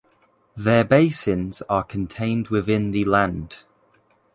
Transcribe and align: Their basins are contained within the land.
Their 0.57 0.83
basins 0.83 1.61
are 1.69 1.83
contained 1.83 2.47
within 2.47 2.89
the 2.89 3.05
land. 3.05 3.65